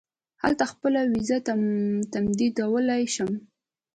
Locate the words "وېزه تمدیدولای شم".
1.11-3.31